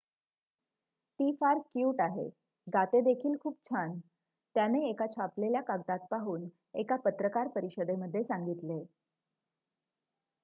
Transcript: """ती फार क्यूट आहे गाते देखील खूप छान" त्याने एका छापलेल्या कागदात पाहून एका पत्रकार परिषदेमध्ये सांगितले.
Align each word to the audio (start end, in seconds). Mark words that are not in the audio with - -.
"""ती 1.19 1.31
फार 1.31 1.59
क्यूट 1.59 1.99
आहे 2.01 2.23
गाते 2.67 3.01
देखील 3.01 3.35
खूप 3.37 3.57
छान" 3.63 3.99
त्याने 4.55 4.79
एका 4.89 5.07
छापलेल्या 5.07 5.61
कागदात 5.61 6.07
पाहून 6.11 6.47
एका 6.75 6.95
पत्रकार 6.95 7.47
परिषदेमध्ये 7.47 8.23
सांगितले. 8.23 8.83